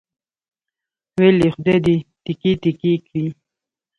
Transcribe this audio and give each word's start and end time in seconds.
ویل 1.17 1.37
یې 1.45 1.49
خدای 1.53 1.77
دې 1.85 1.95
تیکې 2.23 2.51
تیکې 2.61 2.93
کړي. 3.07 3.27